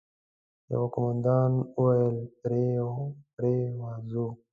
يوه 0.71 0.87
قوماندان 0.93 1.51
وويل: 1.81 2.17
پرې 3.35 3.57
ورځو! 3.81 4.27